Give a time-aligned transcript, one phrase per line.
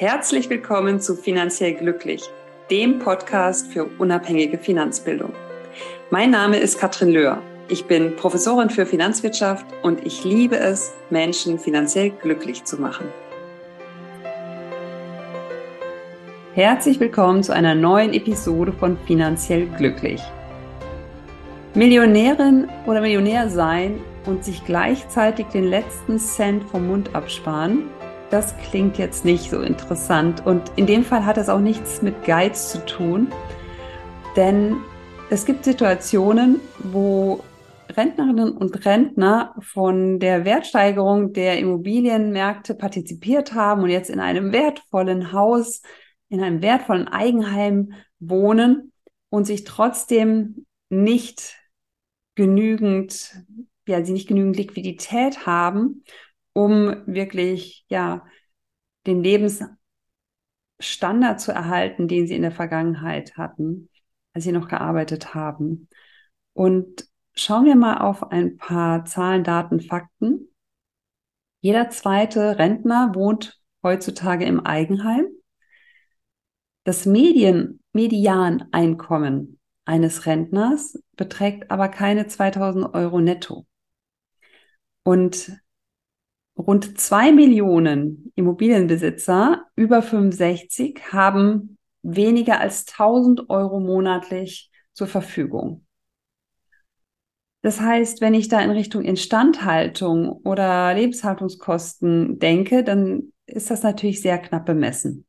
[0.00, 2.22] Herzlich willkommen zu Finanziell Glücklich,
[2.70, 5.34] dem Podcast für unabhängige Finanzbildung.
[6.08, 7.42] Mein Name ist Katrin Löhr.
[7.68, 13.08] Ich bin Professorin für Finanzwirtschaft und ich liebe es, Menschen finanziell glücklich zu machen.
[16.54, 20.22] Herzlich willkommen zu einer neuen Episode von Finanziell Glücklich.
[21.74, 27.82] Millionärin oder Millionär sein und sich gleichzeitig den letzten Cent vom Mund absparen,
[28.30, 30.46] das klingt jetzt nicht so interessant.
[30.46, 33.28] Und in dem Fall hat es auch nichts mit Geiz zu tun,
[34.36, 34.76] denn
[35.30, 37.42] es gibt Situationen, wo
[37.96, 45.32] Rentnerinnen und Rentner von der Wertsteigerung der Immobilienmärkte partizipiert haben und jetzt in einem wertvollen
[45.32, 45.82] Haus,
[46.28, 48.92] in einem wertvollen Eigenheim wohnen
[49.28, 51.56] und sich trotzdem nicht
[52.36, 53.34] genügend,
[53.86, 56.04] ja, sie nicht genügend Liquidität haben
[56.52, 58.24] um wirklich, ja,
[59.06, 59.78] den Lebensstandard
[61.40, 63.88] zu erhalten, den sie in der Vergangenheit hatten,
[64.32, 65.88] als sie noch gearbeitet haben.
[66.52, 70.48] Und schauen wir mal auf ein paar Zahlen, Daten, Fakten.
[71.60, 75.26] Jeder zweite Rentner wohnt heutzutage im Eigenheim.
[76.84, 83.66] Das Medien, Medianeinkommen eines Rentners beträgt aber keine 2000 Euro netto.
[85.02, 85.52] Und
[86.56, 95.86] Rund zwei Millionen Immobilienbesitzer über 65 haben weniger als 1000 Euro monatlich zur Verfügung.
[97.62, 104.22] Das heißt, wenn ich da in Richtung Instandhaltung oder Lebenshaltungskosten denke, dann ist das natürlich
[104.22, 105.26] sehr knapp bemessen.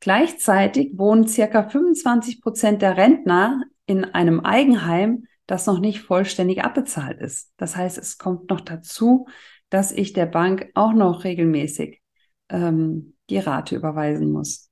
[0.00, 7.20] Gleichzeitig wohnen circa 25 Prozent der Rentner in einem Eigenheim, das noch nicht vollständig abbezahlt
[7.20, 7.52] ist.
[7.56, 9.26] Das heißt, es kommt noch dazu,
[9.70, 12.00] dass ich der Bank auch noch regelmäßig
[12.48, 14.70] ähm, die Rate überweisen muss.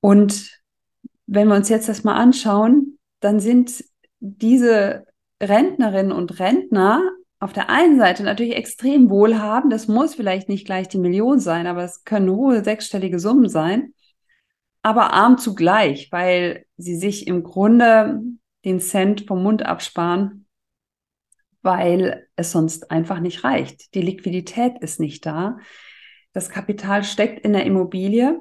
[0.00, 0.60] Und
[1.26, 3.84] wenn wir uns jetzt das mal anschauen, dann sind
[4.20, 5.06] diese
[5.42, 7.02] Rentnerinnen und Rentner
[7.38, 9.72] auf der einen Seite natürlich extrem wohlhabend.
[9.72, 13.92] Das muss vielleicht nicht gleich die Million sein, aber es können hohe sechsstellige Summen sein.
[14.82, 18.20] Aber arm zugleich, weil sie sich im Grunde
[18.64, 20.44] den Cent vom Mund absparen
[21.64, 23.94] weil es sonst einfach nicht reicht.
[23.94, 25.56] Die Liquidität ist nicht da.
[26.34, 28.38] Das Kapital steckt in der Immobilie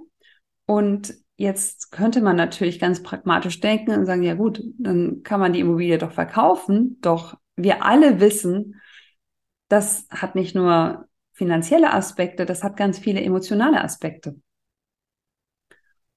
[0.66, 5.54] und jetzt könnte man natürlich ganz pragmatisch denken und sagen, ja gut, dann kann man
[5.54, 6.98] die Immobilie doch verkaufen.
[7.00, 8.82] Doch wir alle wissen,
[9.70, 14.36] das hat nicht nur finanzielle Aspekte, das hat ganz viele emotionale Aspekte.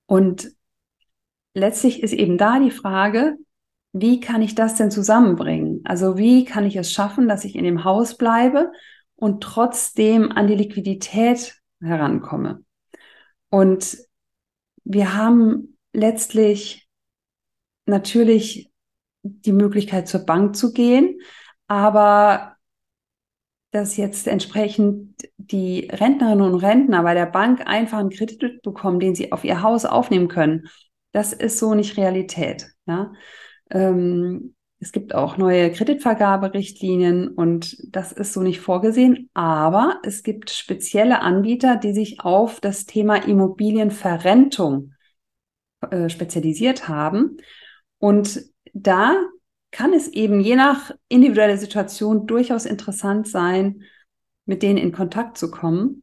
[0.07, 0.51] Und
[1.55, 3.37] letztlich ist eben da die Frage,
[4.01, 5.81] wie kann ich das denn zusammenbringen?
[5.85, 8.73] Also wie kann ich es schaffen, dass ich in dem Haus bleibe
[9.15, 12.65] und trotzdem an die Liquidität herankomme?
[13.49, 13.99] Und
[14.85, 16.89] wir haben letztlich
[17.87, 18.71] natürlich
[19.23, 21.21] die Möglichkeit zur Bank zu gehen,
[21.67, 22.57] aber
[23.71, 29.15] dass jetzt entsprechend die Rentnerinnen und Rentner bei der Bank einfach einen Kredit bekommen, den
[29.15, 30.69] sie auf ihr Haus aufnehmen können,
[31.13, 32.69] das ist so nicht Realität.
[32.87, 33.13] Ja?
[33.71, 39.31] Ähm, es gibt auch neue Kreditvergaberichtlinien und das ist so nicht vorgesehen.
[39.33, 44.93] Aber es gibt spezielle Anbieter, die sich auf das Thema Immobilienverrentung
[45.91, 47.39] äh, spezialisiert haben.
[47.99, 48.45] Und
[48.75, 49.17] da
[49.71, 53.83] kann es eben je nach individueller Situation durchaus interessant sein,
[54.45, 56.03] mit denen in Kontakt zu kommen.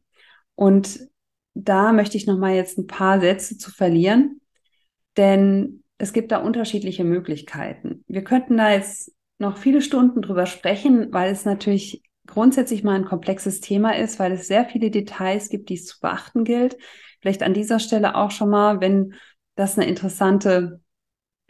[0.56, 1.08] Und
[1.54, 4.40] da möchte ich noch mal jetzt ein paar Sätze zu verlieren,
[5.16, 8.04] denn es gibt da unterschiedliche Möglichkeiten.
[8.08, 13.06] Wir könnten da jetzt noch viele Stunden drüber sprechen, weil es natürlich grundsätzlich mal ein
[13.06, 16.76] komplexes Thema ist, weil es sehr viele Details gibt, die es zu beachten gilt.
[17.22, 19.14] Vielleicht an dieser Stelle auch schon mal, wenn
[19.54, 20.82] das eine interessante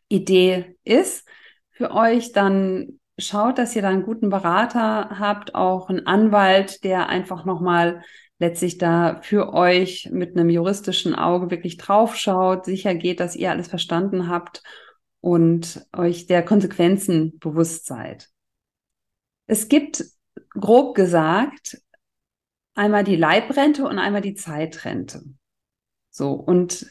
[0.08, 1.26] Idee ist
[1.70, 7.08] für euch, dann schaut, dass ihr da einen guten Berater habt, auch einen Anwalt, der
[7.08, 8.04] einfach nochmal
[8.44, 13.68] letztlich da für euch mit einem juristischen Auge wirklich draufschaut, sicher geht, dass ihr alles
[13.68, 14.62] verstanden habt
[15.20, 18.28] und euch der Konsequenzen bewusst seid.
[19.46, 20.04] Es gibt
[20.50, 21.80] grob gesagt
[22.74, 25.22] einmal die Leibrente und einmal die Zeitrente.
[26.10, 26.86] So, und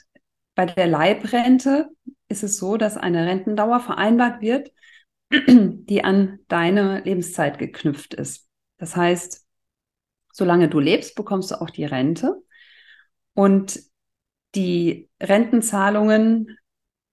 [0.56, 1.90] bei der Leibrente
[2.30, 4.72] ist es so, dass eine Rentendauer vereinbart wird,
[5.32, 8.48] die an deine Lebenszeit geknüpft ist.
[8.78, 9.43] Das heißt,
[10.34, 12.44] solange du lebst, bekommst du auch die Rente.
[13.34, 13.80] Und
[14.56, 16.58] die Rentenzahlungen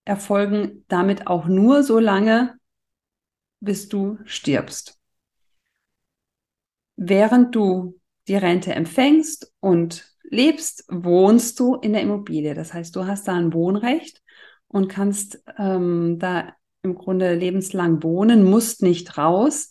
[0.04, 2.58] erfolgen damit auch nur so lange,
[3.60, 4.98] bis du stirbst.
[6.96, 12.54] Während du die Rente empfängst und lebst, wohnst du in der Immobilie.
[12.54, 14.22] Das heißt, du hast da ein Wohnrecht
[14.68, 19.70] und kannst ähm, da im Grunde lebenslang wohnen, musst nicht raus.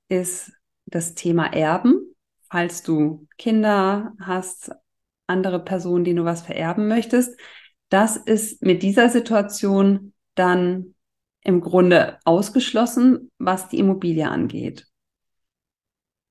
[0.07, 0.51] ist
[0.86, 2.15] das Thema Erben.
[2.50, 4.71] Falls du Kinder hast,
[5.27, 7.39] andere Personen, die du was vererben möchtest,
[7.89, 10.95] das ist mit dieser Situation dann
[11.44, 14.88] im Grunde ausgeschlossen, was die Immobilie angeht.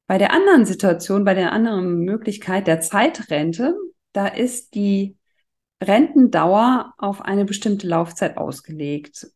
[0.06, 3.76] Bei der anderen Situation, bei der anderen Möglichkeit der Zeitrente,
[4.12, 5.16] da ist die
[5.82, 9.28] Rentendauer auf eine bestimmte Laufzeit ausgelegt.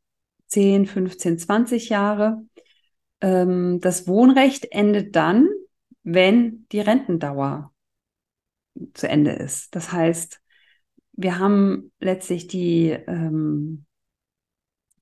[0.48, 2.42] 10, 15, 20 Jahre.
[3.20, 5.48] Ähm, das Wohnrecht endet dann,
[6.02, 7.72] wenn die Rentendauer
[8.94, 9.74] zu Ende ist.
[9.74, 10.40] Das heißt,
[11.12, 13.84] wir haben letztlich die ähm,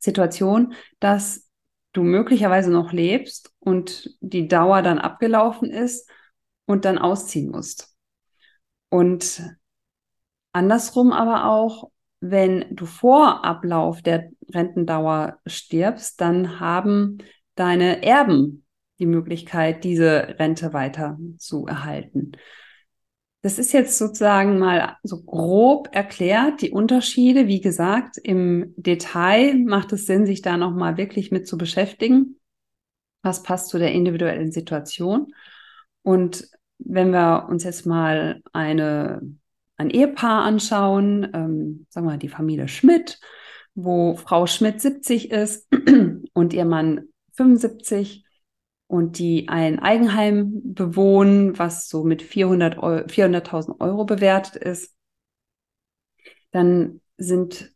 [0.01, 1.49] Situation, dass
[1.93, 6.11] du möglicherweise noch lebst und die Dauer dann abgelaufen ist
[6.67, 7.95] und dann ausziehen musst.
[8.89, 9.43] Und
[10.53, 17.19] andersrum aber auch, wenn du vor Ablauf der Rentendauer stirbst, dann haben
[17.55, 18.65] deine Erben
[18.99, 22.33] die Möglichkeit, diese Rente weiter zu erhalten.
[23.43, 27.47] Das ist jetzt sozusagen mal so grob erklärt, die Unterschiede.
[27.47, 32.39] Wie gesagt, im Detail macht es Sinn, sich da nochmal wirklich mit zu beschäftigen.
[33.23, 35.33] Was passt zu der individuellen Situation?
[36.03, 36.49] Und
[36.79, 39.21] wenn wir uns jetzt mal eine
[39.81, 43.19] ein Ehepaar anschauen, ähm, sagen wir mal die Familie Schmidt,
[43.75, 45.67] wo Frau Schmidt 70 ist
[46.35, 48.25] und ihr Mann 75
[48.91, 54.97] und die ein Eigenheim bewohnen, was so mit 400.000 400 Euro bewertet ist,
[56.51, 57.73] dann sind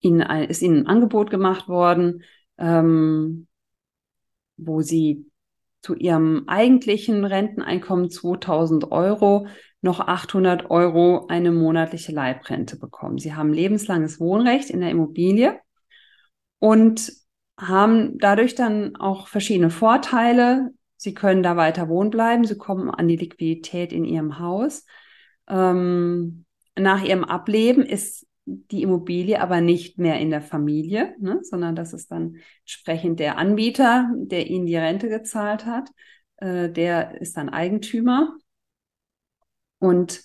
[0.00, 2.22] ihnen ein, ist ihnen ein Angebot gemacht worden,
[2.56, 3.46] ähm,
[4.56, 5.26] wo sie
[5.82, 9.48] zu ihrem eigentlichen Renteneinkommen 2000 Euro
[9.82, 13.18] noch 800 Euro eine monatliche Leibrente bekommen.
[13.18, 15.60] Sie haben lebenslanges Wohnrecht in der Immobilie
[16.58, 17.21] und
[17.58, 20.70] haben dadurch dann auch verschiedene Vorteile.
[20.96, 24.84] Sie können da weiter wohnen bleiben, sie kommen an die Liquidität in ihrem Haus.
[25.48, 26.44] Ähm,
[26.76, 31.92] nach ihrem Ableben ist die Immobilie aber nicht mehr in der Familie, ne, sondern das
[31.92, 35.90] ist dann entsprechend der Anbieter, der ihnen die Rente gezahlt hat.
[36.38, 38.36] Äh, der ist dann Eigentümer
[39.82, 40.22] und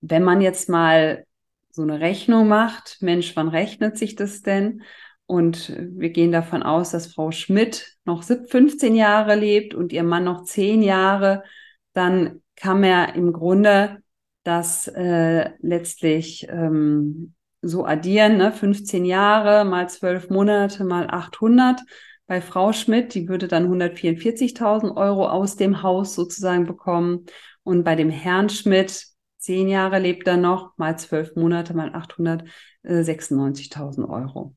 [0.00, 1.26] wenn man jetzt mal
[1.70, 4.82] so eine Rechnung macht, Mensch, wann rechnet sich das denn?
[5.30, 10.24] Und wir gehen davon aus, dass Frau Schmidt noch 15 Jahre lebt und ihr Mann
[10.24, 11.44] noch 10 Jahre,
[11.92, 14.02] dann kann man im Grunde
[14.42, 18.50] das äh, letztlich ähm, so addieren, ne?
[18.50, 21.80] 15 Jahre mal 12 Monate mal 800.
[22.26, 27.26] Bei Frau Schmidt, die würde dann 144.000 Euro aus dem Haus sozusagen bekommen.
[27.62, 29.06] Und bei dem Herrn Schmidt,
[29.38, 34.56] zehn Jahre lebt er noch, mal zwölf Monate, mal 896.000 Euro.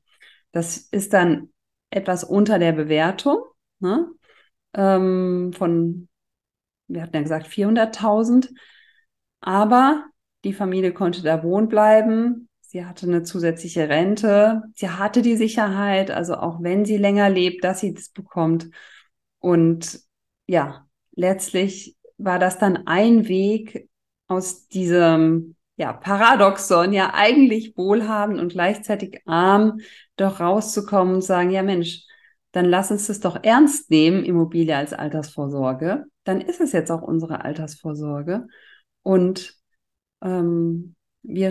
[0.54, 1.52] Das ist dann
[1.90, 3.38] etwas unter der Bewertung
[3.80, 4.08] ne?
[4.72, 6.08] ähm, von,
[6.86, 8.54] wir hatten ja gesagt, 400.000.
[9.40, 10.04] Aber
[10.44, 12.48] die Familie konnte da wohnen bleiben.
[12.60, 14.62] Sie hatte eine zusätzliche Rente.
[14.76, 18.70] Sie hatte die Sicherheit, also auch wenn sie länger lebt, dass sie das bekommt.
[19.40, 20.02] Und
[20.46, 23.88] ja, letztlich war das dann ein Weg
[24.28, 29.80] aus diesem ja, Paradoxon, ja eigentlich wohlhabend und gleichzeitig arm,
[30.16, 32.04] doch rauszukommen und sagen, ja Mensch,
[32.52, 36.04] dann lass uns das doch ernst nehmen, Immobilie als Altersvorsorge.
[36.22, 38.46] Dann ist es jetzt auch unsere Altersvorsorge.
[39.02, 39.56] Und
[40.22, 41.50] ähm, wir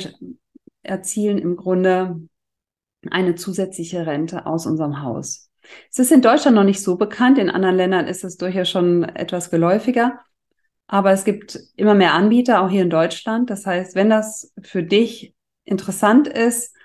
[0.81, 2.21] erzielen im Grunde
[3.11, 5.49] eine zusätzliche Rente aus unserem Haus.
[5.91, 9.03] Es ist in Deutschland noch nicht so bekannt, in anderen Ländern ist es durchaus schon
[9.03, 10.19] etwas geläufiger.
[10.93, 13.49] Aber es gibt immer mehr Anbieter, auch hier in Deutschland.
[13.49, 15.33] Das heißt, wenn das für dich
[15.63, 16.75] interessant ist,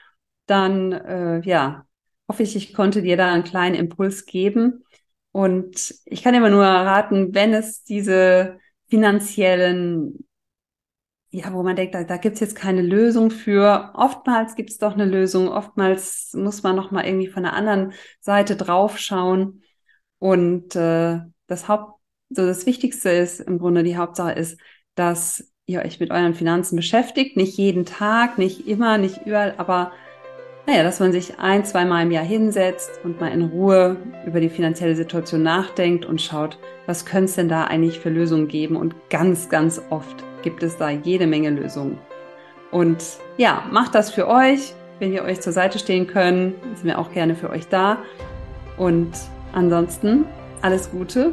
[0.46, 1.84] dann äh, ja,
[2.26, 4.82] hoffe ich, ich konnte dir da einen kleinen Impuls geben.
[5.30, 10.26] Und ich kann immer nur raten, wenn es diese finanziellen,
[11.28, 13.92] ja, wo man denkt, da, da gibt es jetzt keine Lösung für.
[13.94, 18.56] Oftmals gibt es doch eine Lösung, oftmals muss man nochmal irgendwie von der anderen Seite
[18.56, 19.62] draufschauen.
[20.18, 21.97] Und äh, das Haupt
[22.30, 24.60] so das Wichtigste ist im Grunde die Hauptsache ist,
[24.94, 27.36] dass ihr euch mit euren Finanzen beschäftigt.
[27.36, 29.92] Nicht jeden Tag, nicht immer, nicht überall, aber
[30.66, 34.50] naja, dass man sich ein, zweimal im Jahr hinsetzt und mal in Ruhe über die
[34.50, 38.76] finanzielle Situation nachdenkt und schaut, was könnte es denn da eigentlich für Lösungen geben.
[38.76, 41.98] Und ganz, ganz oft gibt es da jede Menge Lösungen.
[42.70, 43.02] Und
[43.38, 44.74] ja, macht das für euch.
[44.98, 48.02] Wenn ihr euch zur Seite stehen können, sind wir auch gerne für euch da.
[48.76, 49.12] Und
[49.52, 50.26] ansonsten
[50.60, 51.32] alles Gute